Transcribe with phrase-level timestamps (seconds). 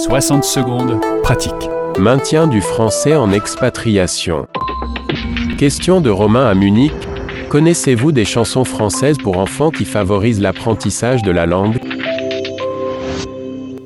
[0.00, 1.68] 60 secondes, pratique.
[1.98, 4.46] Maintien du français en expatriation.
[5.58, 6.94] Question de Romain à Munich.
[7.50, 11.80] Connaissez-vous des chansons françaises pour enfants qui favorisent l'apprentissage de la langue?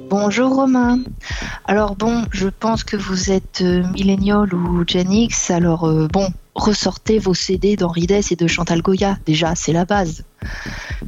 [0.09, 1.01] Bonjour Romain.
[1.65, 6.29] Alors bon, je pense que vous êtes euh, millénial ou Gen X, alors euh, bon,
[6.55, 10.23] ressortez vos CD d'Henri Dess et de Chantal Goya, déjà, c'est la base.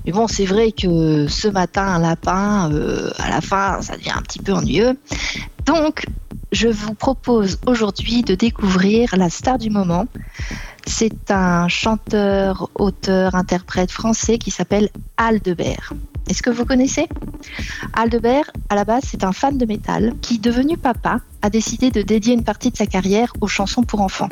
[0.04, 4.12] Mais bon, c'est vrai que ce matin, un lapin, euh, à la fin, ça devient
[4.16, 4.98] un petit peu ennuyeux.
[5.64, 6.06] Donc,
[6.52, 10.06] je vous propose aujourd'hui de découvrir la star du moment.
[10.86, 15.92] C'est un chanteur, auteur, interprète français qui s'appelle Aldebert.
[16.28, 17.08] Est-ce que vous connaissez?
[17.92, 22.02] Aldebert, à la base, c'est un fan de métal qui, devenu papa, a décidé de
[22.02, 24.28] dédier une partie de sa carrière aux chansons pour enfants.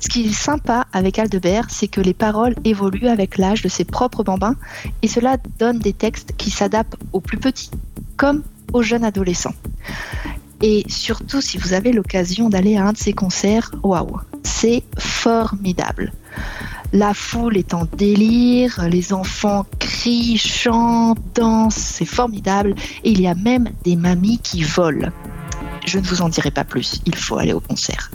[0.00, 3.84] Ce qui est sympa avec Aldebert, c'est que les paroles évoluent avec l'âge de ses
[3.84, 4.56] propres bambins
[5.02, 7.70] et cela donne des textes qui s'adaptent aux plus petits
[8.16, 9.54] comme aux jeunes adolescents.
[10.66, 16.10] Et surtout, si vous avez l'occasion d'aller à un de ses concerts, waouh, c'est formidable.
[16.94, 22.74] La foule est en délire, les enfants crient, chantent, dansent, c'est formidable.
[23.04, 25.10] Et il y a même des mamies qui volent
[25.84, 28.10] je ne vous en dirai pas plus, il faut aller au concert.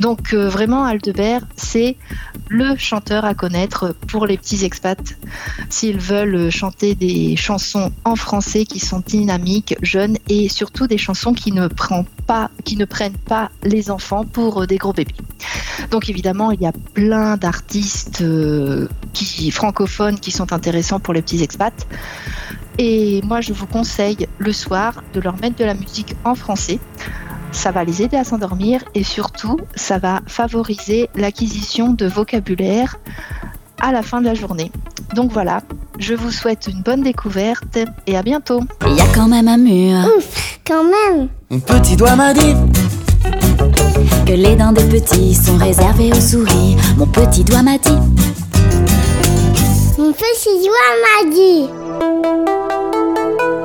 [0.00, 1.96] Donc euh, vraiment, Aldebert, c'est
[2.48, 5.14] le chanteur à connaître pour les petits expats
[5.68, 11.32] s'ils veulent chanter des chansons en français qui sont dynamiques, jeunes et surtout des chansons
[11.32, 11.68] qui ne,
[12.26, 15.14] pas, qui ne prennent pas les enfants pour des gros bébés.
[15.90, 21.22] Donc évidemment, il y a plein d'artistes euh, qui, francophones qui sont intéressants pour les
[21.22, 21.86] petits expats.
[22.78, 26.78] Et moi, je vous conseille le soir de leur mettre de la musique en français.
[27.50, 32.96] Ça va les aider à s'endormir et surtout, ça va favoriser l'acquisition de vocabulaire
[33.80, 34.70] à la fin de la journée.
[35.14, 35.62] Donc voilà,
[35.98, 38.60] je vous souhaite une bonne découverte et à bientôt.
[38.86, 39.98] Il y a quand même un mur.
[40.16, 41.28] Ouf, quand même.
[41.50, 42.54] Mon petit doigt m'a dit
[44.28, 46.76] que les dents des petits sont réservées aux souris.
[46.98, 47.96] Mon petit doigt m'a dit.
[49.96, 51.70] Mon petit doigt m'a dit.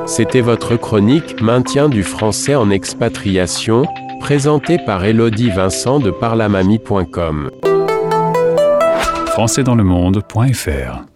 [0.06, 3.86] C'était votre chronique Maintien du français en expatriation,
[4.22, 7.52] présentée par Elodie Vincent de parlamamie.com.
[9.34, 11.13] françaisdanslemonde.fr